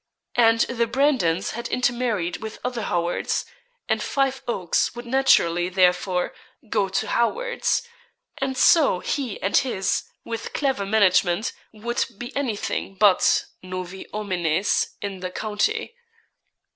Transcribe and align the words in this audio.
And 0.33 0.61
the 0.61 0.87
Brandons 0.87 1.51
had 1.51 1.67
intermarried 1.67 2.37
with 2.37 2.57
other 2.63 2.81
Howards, 2.81 3.45
and 3.87 4.01
Five 4.01 4.41
Oaks 4.47 4.95
would 4.95 5.05
naturally, 5.05 5.69
therefore, 5.69 6.33
go 6.69 6.89
to 6.89 7.07
Howards; 7.09 7.87
and 8.39 8.57
so 8.57 8.97
he 9.01 9.39
and 9.43 9.55
his, 9.57 10.05
with 10.25 10.53
clever 10.53 10.87
management, 10.87 11.53
would 11.71 12.03
be 12.17 12.35
anything 12.35 12.95
but 12.95 13.45
novi 13.61 14.07
homines 14.11 14.87
in 15.03 15.19
the 15.19 15.29
county. 15.29 15.95